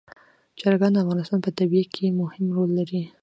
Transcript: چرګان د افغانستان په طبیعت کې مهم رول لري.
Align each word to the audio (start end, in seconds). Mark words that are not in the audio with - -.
چرګان 0.59 0.91
د 0.93 0.97
افغانستان 1.03 1.39
په 1.43 1.51
طبیعت 1.59 1.87
کې 1.95 2.17
مهم 2.21 2.45
رول 2.55 2.69
لري. 2.79 3.01